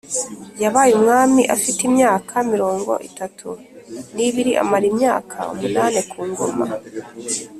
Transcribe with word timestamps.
Yabaye 0.63 0.91
umwami 0.99 1.41
afite 1.55 1.79
imyaka 1.89 2.33
mirongo 2.51 2.91
itatu 3.09 3.49
n 4.15 4.17
ibiri 4.27 4.51
amara 4.61 4.85
imyaka 4.93 5.37
umunani 5.53 6.01
ku 6.09 6.19
ngoma 6.29 6.67